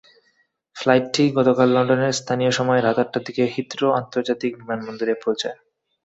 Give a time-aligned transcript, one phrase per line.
[0.75, 5.57] ফ্লাইটটি গতকাল লন্ডনের স্থানীয় সময় রাত আটটার দিকে হিথরো আন্তর্জাতিক বিমানবন্দরে পৌঁছায়।